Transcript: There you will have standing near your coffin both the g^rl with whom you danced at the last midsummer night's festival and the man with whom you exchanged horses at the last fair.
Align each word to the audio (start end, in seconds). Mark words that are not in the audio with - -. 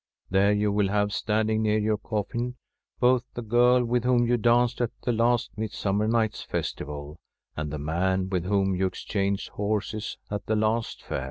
There 0.31 0.51
you 0.51 0.71
will 0.71 0.87
have 0.87 1.13
standing 1.13 1.61
near 1.61 1.77
your 1.77 1.99
coffin 1.99 2.55
both 2.99 3.23
the 3.35 3.43
g^rl 3.43 3.85
with 3.85 4.03
whom 4.03 4.25
you 4.25 4.35
danced 4.35 4.81
at 4.81 4.89
the 5.03 5.11
last 5.11 5.51
midsummer 5.55 6.07
night's 6.07 6.41
festival 6.41 7.19
and 7.55 7.71
the 7.71 7.77
man 7.77 8.27
with 8.27 8.45
whom 8.45 8.73
you 8.75 8.87
exchanged 8.87 9.49
horses 9.49 10.17
at 10.31 10.47
the 10.47 10.55
last 10.55 11.03
fair. 11.03 11.19